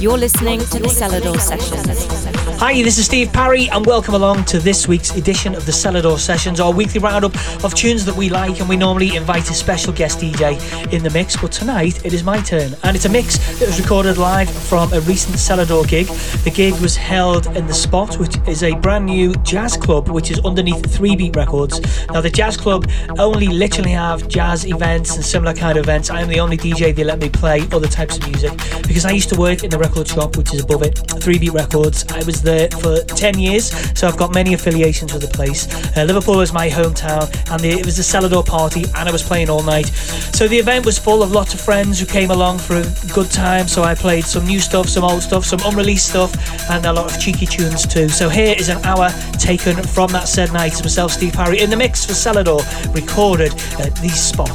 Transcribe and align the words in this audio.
You're 0.00 0.16
listening 0.16 0.60
to 0.60 0.78
the 0.78 0.88
Selador 0.88 1.38
Sessions. 1.38 2.29
Hi, 2.60 2.74
this 2.82 2.98
is 2.98 3.06
Steve 3.06 3.32
Parry, 3.32 3.70
and 3.70 3.86
welcome 3.86 4.12
along 4.12 4.44
to 4.44 4.58
this 4.58 4.86
week's 4.86 5.16
edition 5.16 5.54
of 5.54 5.64
the 5.64 5.72
Selador 5.72 6.18
Sessions, 6.18 6.60
our 6.60 6.70
weekly 6.70 7.00
roundup 7.00 7.34
of 7.64 7.74
tunes 7.74 8.04
that 8.04 8.14
we 8.14 8.28
like. 8.28 8.60
And 8.60 8.68
we 8.68 8.76
normally 8.76 9.16
invite 9.16 9.48
a 9.48 9.54
special 9.54 9.94
guest 9.94 10.18
DJ 10.18 10.92
in 10.92 11.02
the 11.02 11.08
mix, 11.08 11.38
but 11.38 11.52
tonight 11.52 12.04
it 12.04 12.12
is 12.12 12.22
my 12.22 12.38
turn, 12.42 12.74
and 12.82 12.94
it's 12.94 13.06
a 13.06 13.08
mix 13.08 13.38
that 13.58 13.66
was 13.66 13.80
recorded 13.80 14.18
live 14.18 14.50
from 14.50 14.92
a 14.92 15.00
recent 15.00 15.36
Selador 15.36 15.88
gig. 15.88 16.06
The 16.44 16.50
gig 16.50 16.78
was 16.82 16.96
held 16.96 17.46
in 17.56 17.66
the 17.66 17.72
Spot, 17.72 18.18
which 18.18 18.36
is 18.46 18.62
a 18.62 18.74
brand 18.74 19.06
new 19.06 19.32
jazz 19.36 19.78
club 19.78 20.10
which 20.10 20.30
is 20.30 20.38
underneath 20.40 20.84
Three 20.94 21.16
Beat 21.16 21.36
Records. 21.36 21.80
Now, 22.08 22.20
the 22.20 22.28
jazz 22.28 22.58
club 22.58 22.86
only 23.18 23.46
literally 23.46 23.92
have 23.92 24.28
jazz 24.28 24.66
events 24.66 25.16
and 25.16 25.24
similar 25.24 25.54
kind 25.54 25.78
of 25.78 25.84
events. 25.84 26.10
I 26.10 26.20
am 26.20 26.28
the 26.28 26.40
only 26.40 26.58
DJ 26.58 26.94
they 26.94 27.04
let 27.04 27.20
me 27.20 27.30
play 27.30 27.62
other 27.72 27.88
types 27.88 28.18
of 28.18 28.26
music 28.26 28.52
because 28.86 29.06
I 29.06 29.12
used 29.12 29.30
to 29.30 29.40
work 29.40 29.64
in 29.64 29.70
the 29.70 29.78
record 29.78 30.06
shop 30.06 30.36
which 30.36 30.52
is 30.52 30.62
above 30.62 30.82
it, 30.82 30.98
Three 31.22 31.38
Beat 31.38 31.54
Records. 31.54 32.04
I 32.10 32.22
was 32.24 32.42
there 32.50 32.68
for 32.68 32.98
10 33.04 33.38
years, 33.38 33.70
so 33.98 34.08
I've 34.08 34.16
got 34.16 34.34
many 34.34 34.54
affiliations 34.54 35.12
with 35.12 35.22
the 35.22 35.28
place. 35.28 35.68
Uh, 35.96 36.02
Liverpool 36.02 36.40
is 36.40 36.52
my 36.52 36.68
hometown, 36.68 37.24
and 37.50 37.60
the, 37.60 37.70
it 37.70 37.86
was 37.86 37.98
a 37.98 38.02
Selador 38.02 38.44
party, 38.44 38.84
and 38.96 39.08
I 39.08 39.12
was 39.12 39.22
playing 39.22 39.48
all 39.48 39.62
night. 39.62 39.86
So 40.34 40.48
the 40.48 40.58
event 40.58 40.84
was 40.84 40.98
full 40.98 41.22
of 41.22 41.30
lots 41.30 41.54
of 41.54 41.60
friends 41.60 42.00
who 42.00 42.06
came 42.06 42.30
along 42.30 42.58
for 42.58 42.76
a 42.76 42.84
good 43.12 43.30
time. 43.30 43.68
So 43.68 43.82
I 43.84 43.94
played 43.94 44.24
some 44.24 44.46
new 44.46 44.58
stuff, 44.58 44.88
some 44.88 45.04
old 45.04 45.22
stuff, 45.22 45.44
some 45.44 45.60
unreleased 45.64 46.08
stuff, 46.08 46.32
and 46.70 46.84
a 46.86 46.92
lot 46.92 47.14
of 47.14 47.20
cheeky 47.20 47.46
tunes 47.46 47.86
too. 47.86 48.08
So 48.08 48.28
here 48.28 48.54
is 48.58 48.68
an 48.68 48.82
hour 48.84 49.10
taken 49.38 49.76
from 49.76 50.10
that 50.12 50.26
said 50.26 50.52
night. 50.52 50.72
It's 50.72 50.82
myself, 50.82 51.12
Steve 51.12 51.34
Parry, 51.34 51.60
in 51.60 51.70
the 51.70 51.76
mix 51.76 52.04
for 52.04 52.12
Selador, 52.12 52.62
recorded 52.94 53.52
at 53.78 53.94
the 53.96 54.08
spot. 54.08 54.50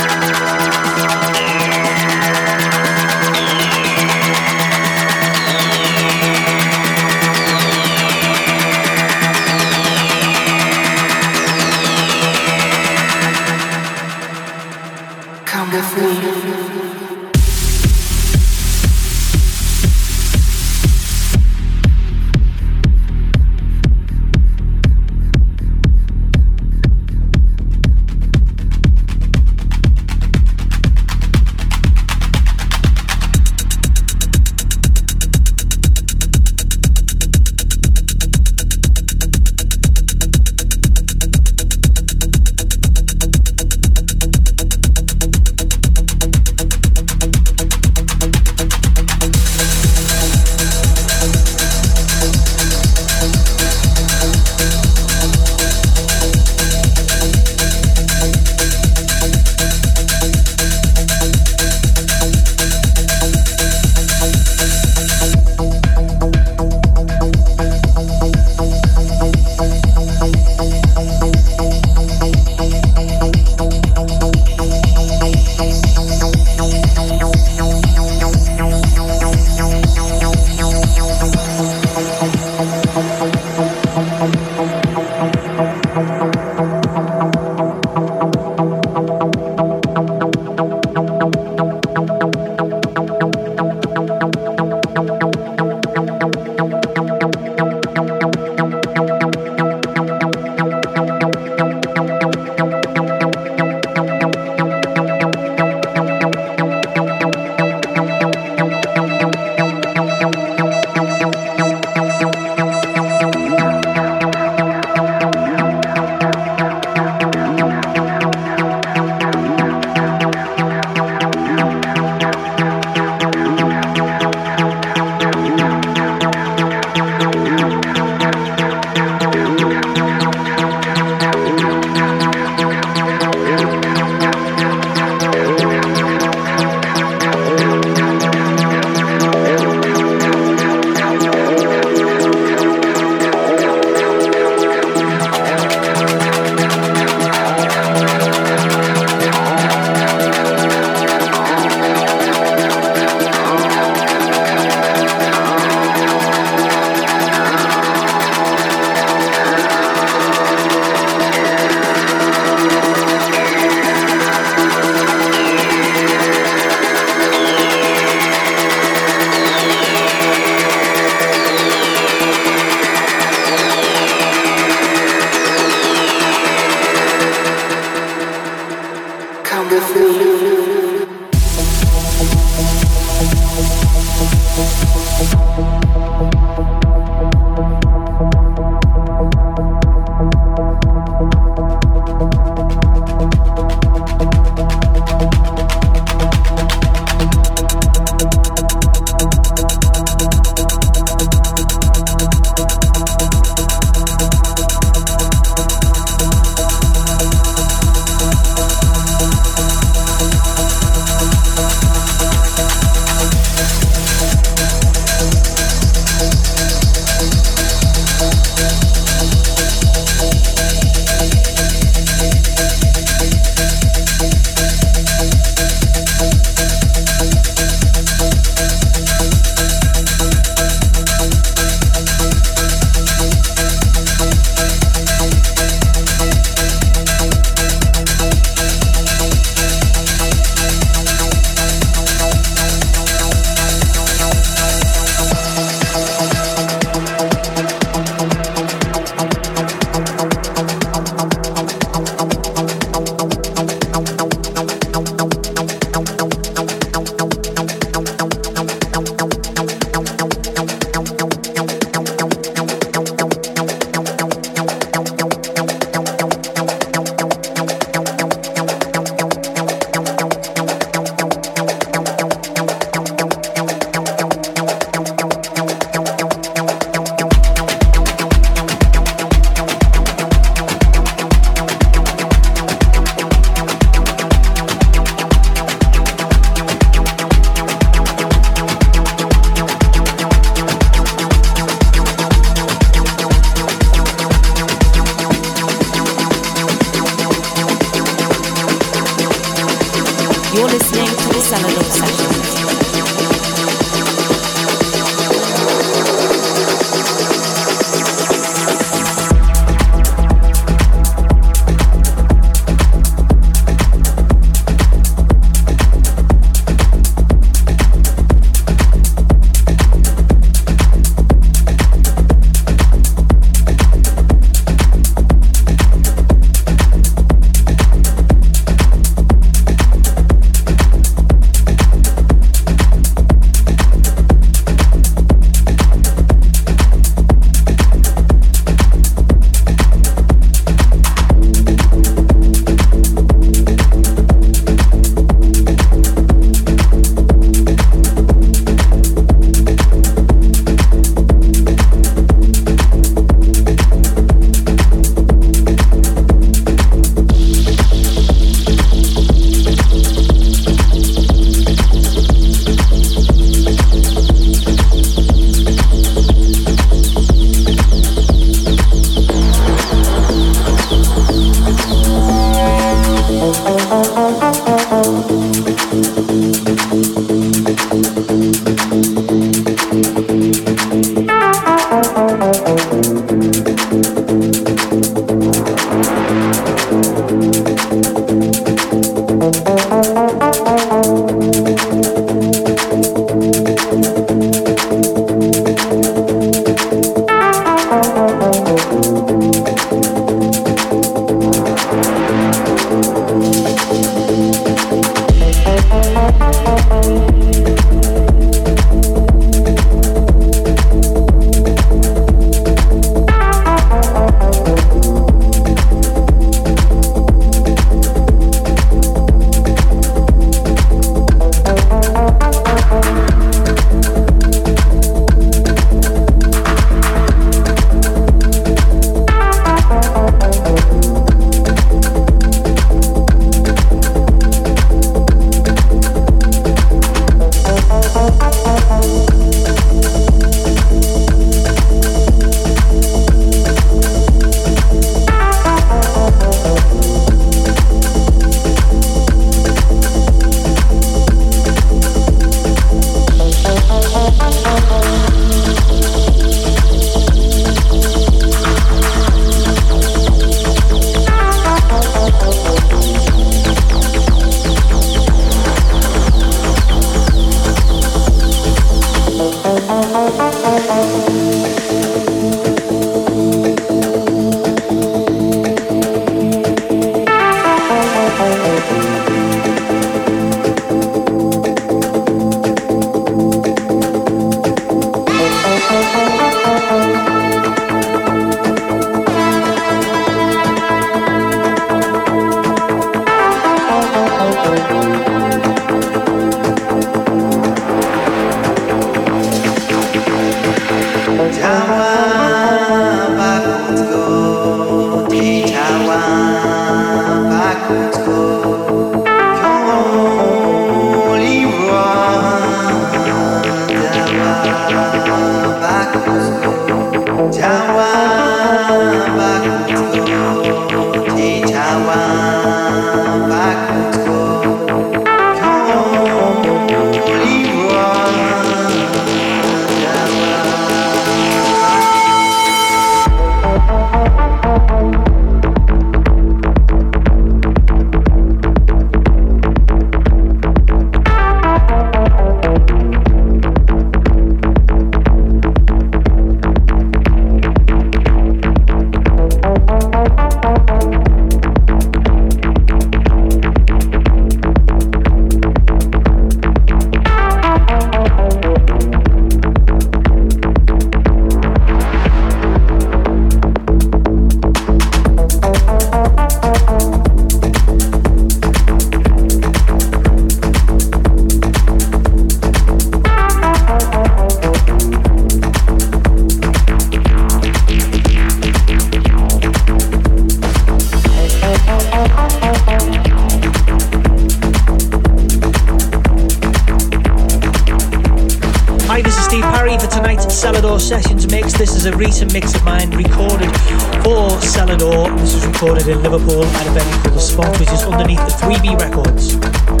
Liverpool 596.31 596.63
at 596.63 596.87
a 596.87 596.91
venue 596.91 597.23
called 597.23 597.35
The 597.35 597.39
Spot, 597.39 597.79
which 597.79 597.89
is 597.91 598.03
underneath 598.03 598.39
the 598.39 598.53
3B 598.53 598.99
Records. 598.99 600.00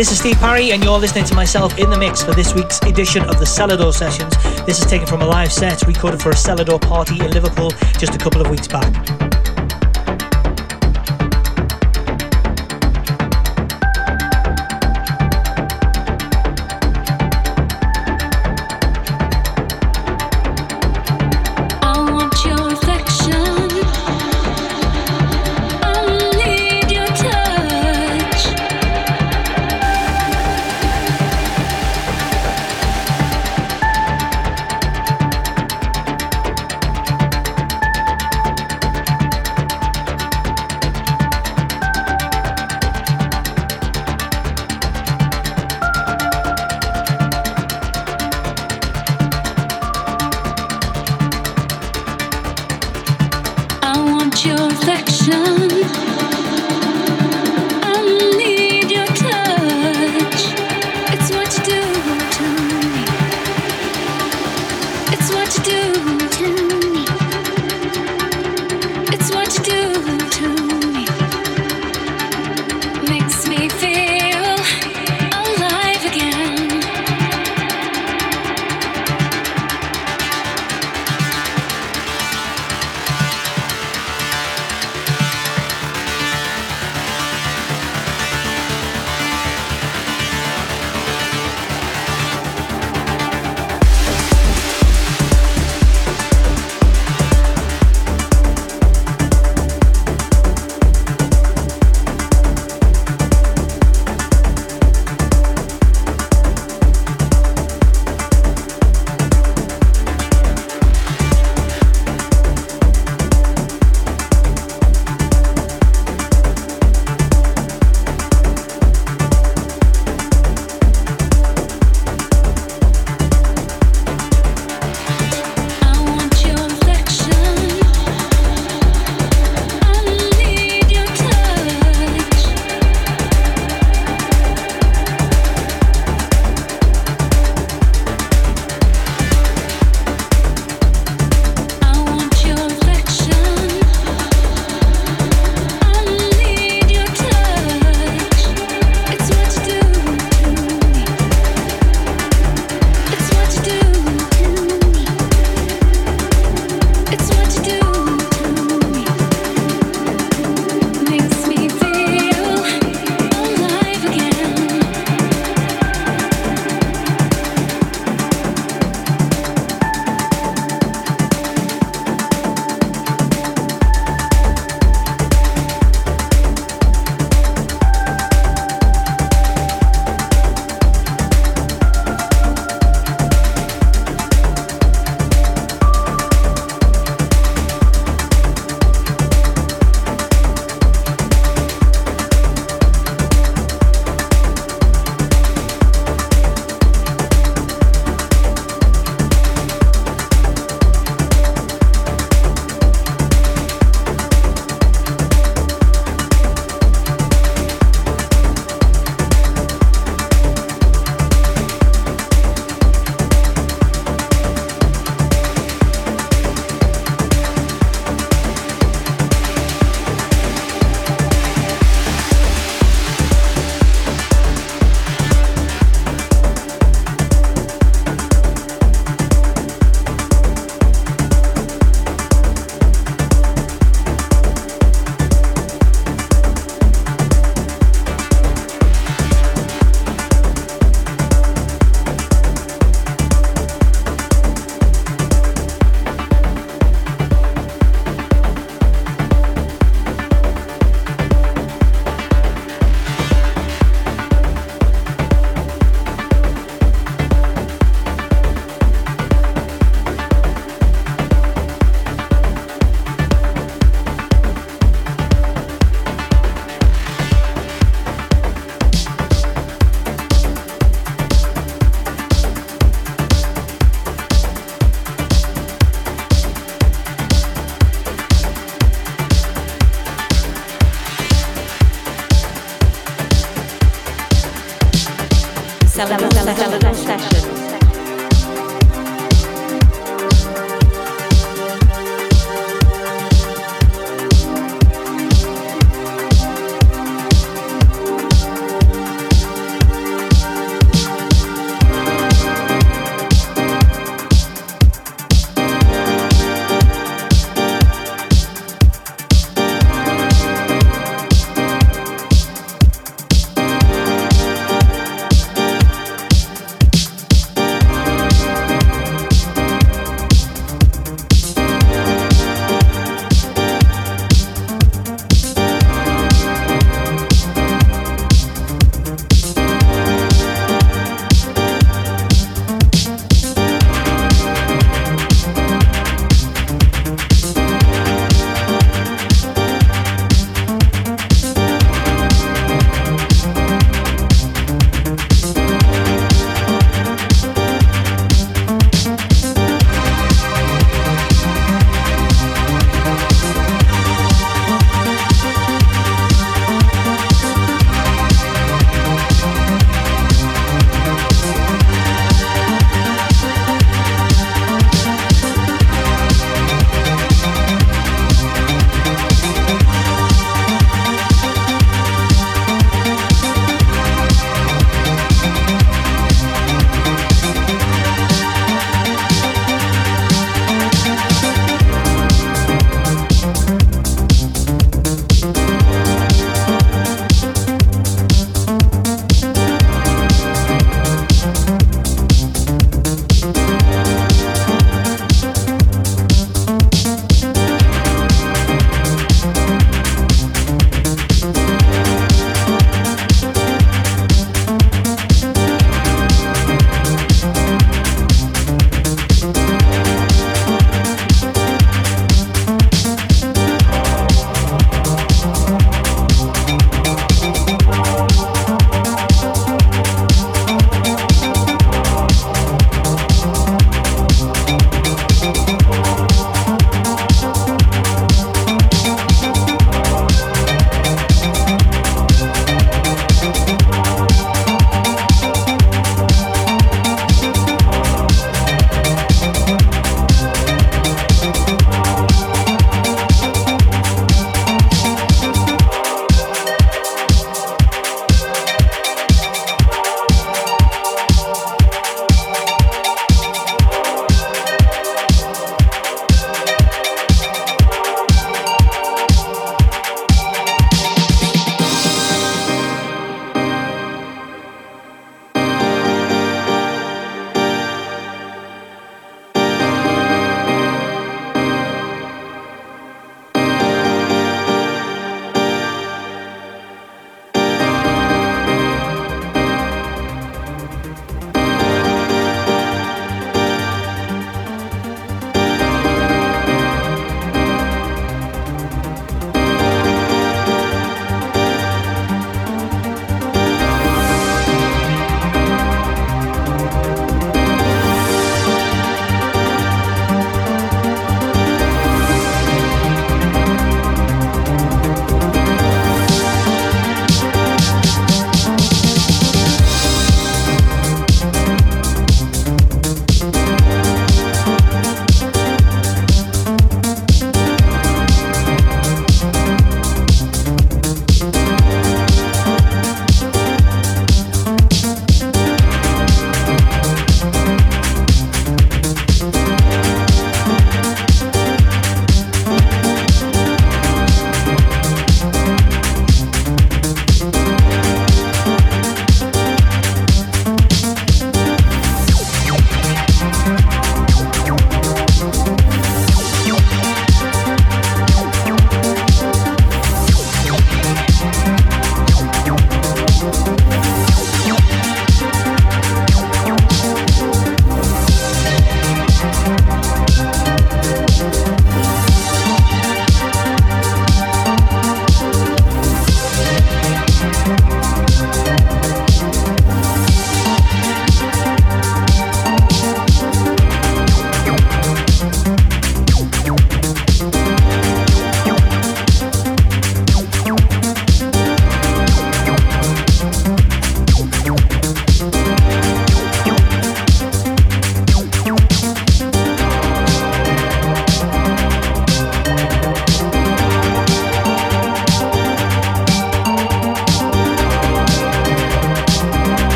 This 0.00 0.12
is 0.12 0.18
Steve 0.18 0.36
Parry, 0.36 0.72
and 0.72 0.82
you're 0.82 0.98
listening 0.98 1.26
to 1.26 1.34
myself 1.34 1.76
in 1.76 1.90
the 1.90 1.98
mix 1.98 2.22
for 2.22 2.32
this 2.32 2.54
week's 2.54 2.80
edition 2.84 3.22
of 3.24 3.38
the 3.38 3.44
Selador 3.44 3.92
Sessions. 3.92 4.34
This 4.64 4.78
is 4.78 4.86
taken 4.86 5.06
from 5.06 5.20
a 5.20 5.26
live 5.26 5.52
set 5.52 5.82
recorded 5.86 6.22
for 6.22 6.30
a 6.30 6.34
Selador 6.34 6.80
party 6.80 7.20
in 7.22 7.30
Liverpool 7.32 7.68
just 7.98 8.14
a 8.14 8.18
couple 8.18 8.40
of 8.40 8.48
weeks 8.48 8.66
back. 8.66 9.19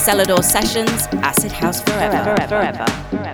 Selador 0.00 0.42
Sessions 0.42 1.06
Acid 1.22 1.52
House 1.52 1.82
Forever. 1.82 2.24
forever, 2.24 2.48
forever, 2.48 2.86
forever. 3.10 3.29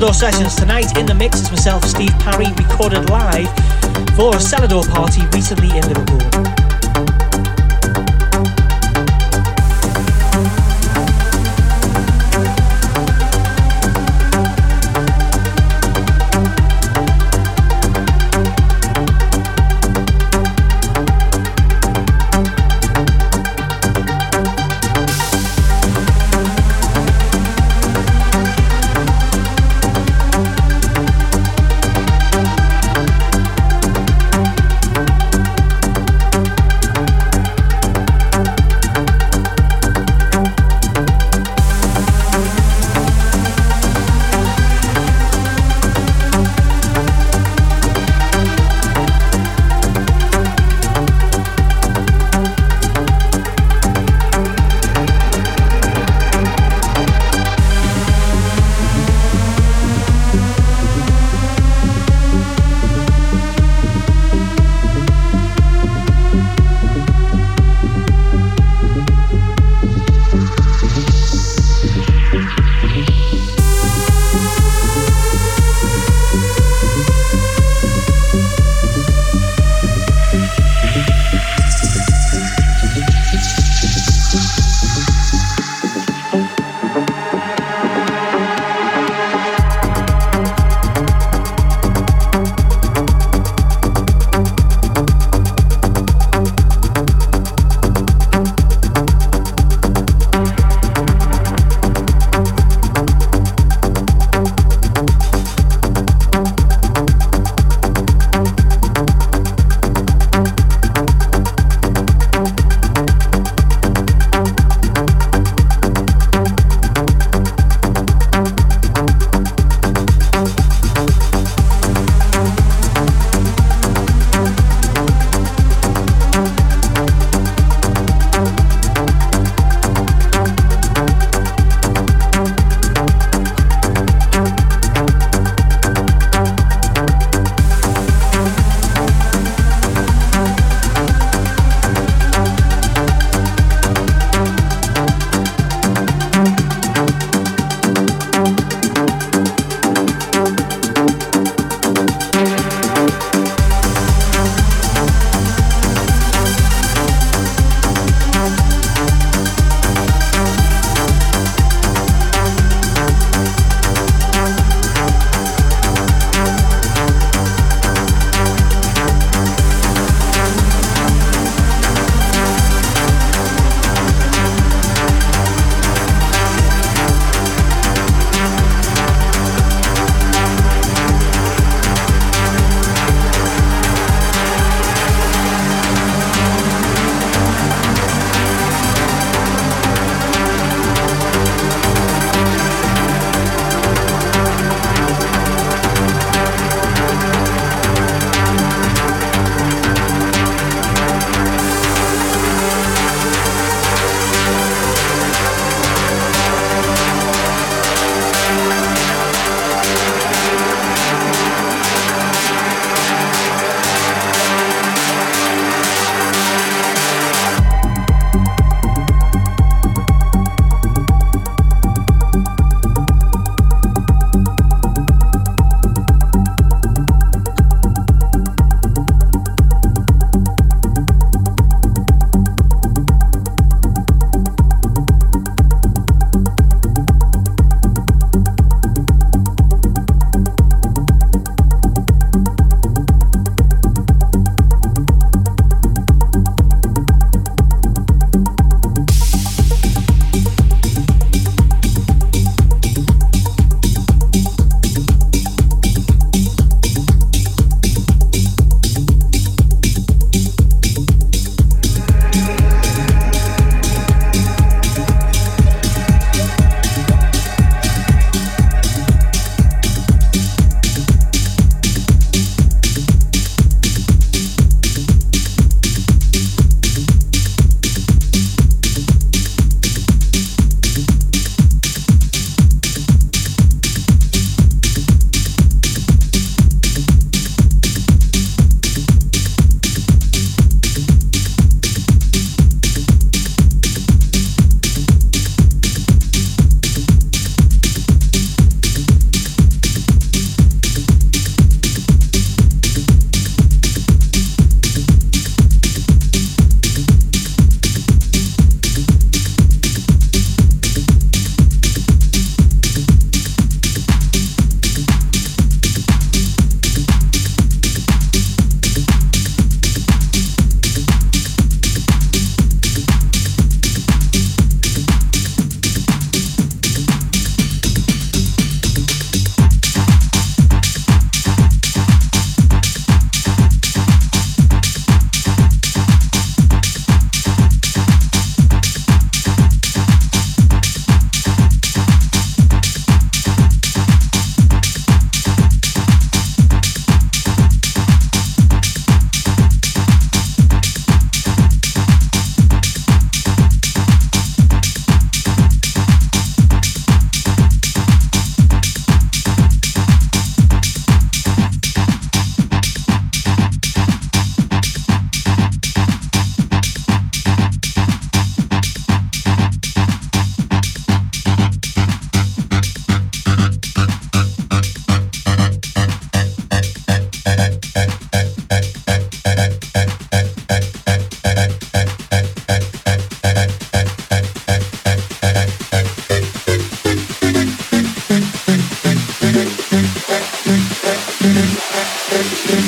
Selador 0.00 0.14
Sessions. 0.14 0.56
Tonight 0.56 0.96
in 0.96 1.04
the 1.04 1.14
mix 1.14 1.42
is 1.42 1.50
myself, 1.50 1.84
Steve 1.84 2.18
Parry, 2.20 2.46
recorded 2.56 3.10
live 3.10 3.48
for 4.16 4.34
a 4.34 4.38
Selador 4.38 4.88
party 4.88 5.20
recently 5.34 5.68
in 5.76 5.86
Liverpool. 5.88 6.49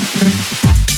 Thank 0.05 0.91
you. 0.91 0.92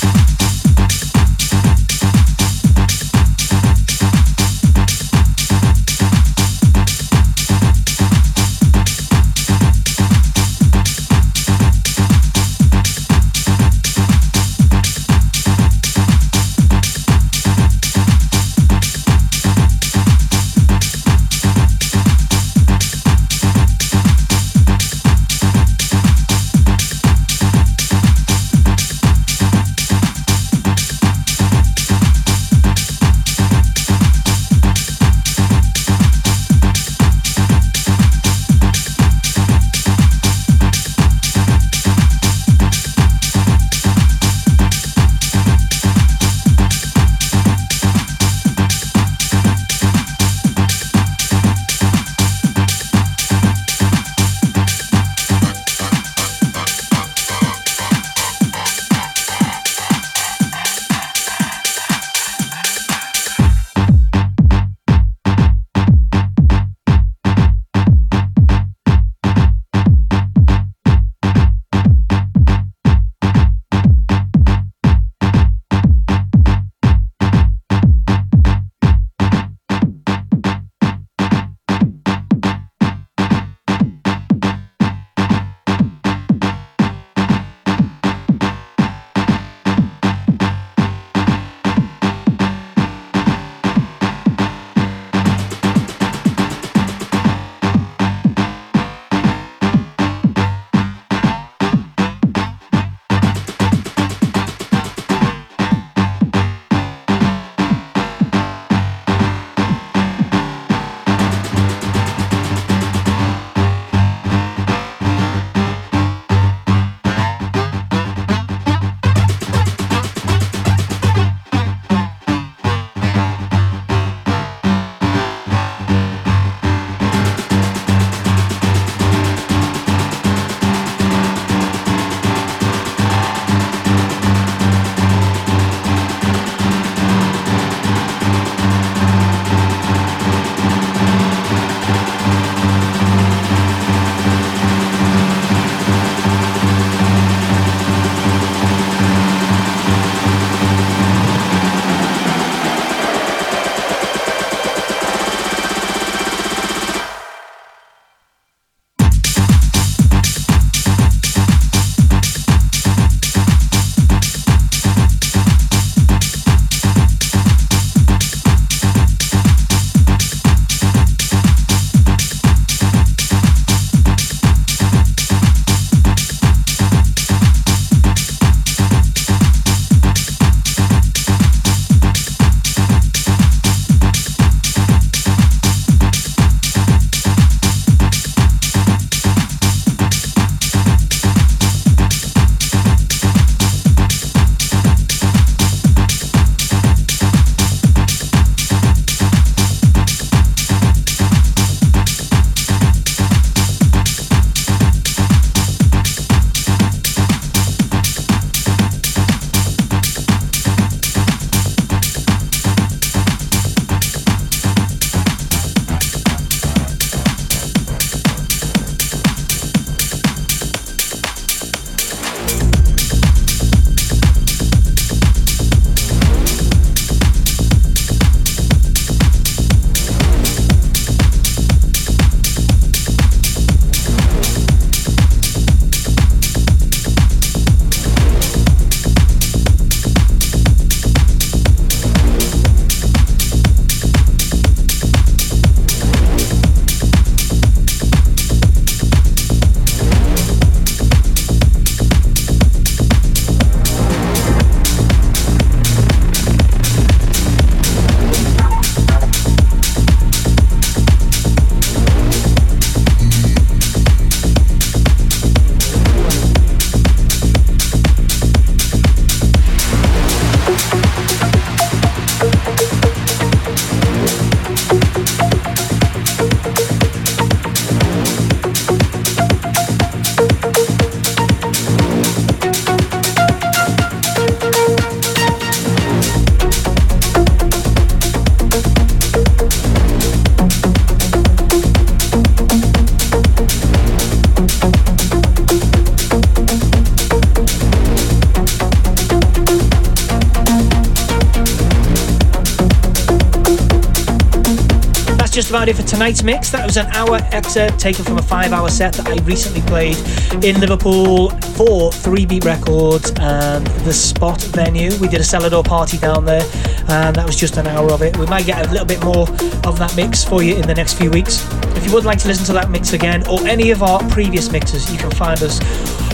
Tonight's 306.06 306.42
mix. 306.42 306.70
That 306.70 306.86
was 306.86 306.96
an 306.96 307.06
hour 307.06 307.38
excerpt 307.52 307.98
taken 307.98 308.24
from 308.24 308.38
a 308.38 308.42
five 308.42 308.72
hour 308.72 308.88
set 308.88 309.14
that 309.14 309.26
I 309.26 309.42
recently 309.44 309.80
played 309.82 310.16
in 310.64 310.80
Liverpool 310.80 311.50
for 311.76 312.12
3 312.12 312.46
Beat 312.46 312.64
Records 312.64 313.32
and 313.40 313.86
the 314.04 314.12
Spot 314.12 314.60
venue. 314.62 315.10
We 315.18 315.28
did 315.28 315.40
a 315.40 315.44
Selador 315.44 315.84
party 315.84 316.18
down 316.18 316.44
there, 316.44 316.62
and 317.08 317.34
that 317.36 317.46
was 317.46 317.56
just 317.56 317.76
an 317.76 317.86
hour 317.86 318.12
of 318.12 318.22
it. 318.22 318.36
We 318.36 318.46
might 318.46 318.66
get 318.66 318.86
a 318.86 318.90
little 318.90 319.06
bit 319.06 319.22
more 319.24 319.48
of 319.86 319.98
that 319.98 320.14
mix 320.16 320.44
for 320.44 320.62
you 320.62 320.76
in 320.76 320.86
the 320.86 320.94
next 320.94 321.14
few 321.14 321.30
weeks. 321.30 321.66
If 321.96 322.06
you 322.06 322.12
would 322.12 322.24
like 322.24 322.38
to 322.40 322.48
listen 322.48 322.64
to 322.66 322.72
that 322.74 322.90
mix 322.90 323.12
again 323.12 323.46
or 323.48 323.66
any 323.66 323.90
of 323.90 324.02
our 324.02 324.20
previous 324.30 324.70
mixes, 324.70 325.10
you 325.10 325.18
can 325.18 325.30
find 325.30 325.62
us 325.62 325.80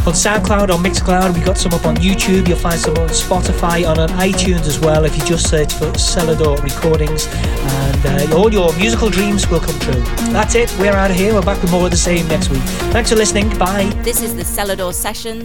on 0.06 0.14
SoundCloud 0.14 0.70
or 0.70 0.78
Mixcloud. 0.78 1.34
We've 1.34 1.44
got 1.44 1.58
some 1.58 1.72
up 1.74 1.84
on 1.84 1.96
YouTube. 1.96 2.48
You'll 2.48 2.58
find 2.58 2.78
some 2.78 2.96
on 2.96 3.08
Spotify 3.08 3.88
on 3.88 3.96
iTunes 4.10 4.66
as 4.66 4.78
well 4.80 5.04
if 5.04 5.16
you 5.16 5.24
just 5.24 5.48
search 5.48 5.72
for 5.74 5.86
Selador 5.92 6.62
Recordings. 6.62 7.26
And 7.30 8.30
uh, 8.32 8.36
all 8.36 8.52
your 8.52 8.74
musical 8.76 9.10
dreams 9.10 9.48
will 9.48 9.60
come 9.60 9.78
true. 9.80 10.00
That's 10.32 10.54
it. 10.54 10.74
We're 10.78 10.92
out 10.92 11.10
of 11.10 11.16
here. 11.16 11.34
We're 11.34 11.42
back 11.42 11.60
with 11.62 11.70
more 11.70 11.84
of 11.84 11.90
the 11.90 11.96
same 11.96 12.26
next 12.28 12.48
week. 12.50 12.62
Thanks 12.92 13.10
for 13.10 13.16
listening. 13.16 13.50
Bye. 13.58 13.90
This 14.02 14.22
is 14.22 14.34
the 14.34 14.42
Selador 14.42 14.94
Sessions 14.94 15.40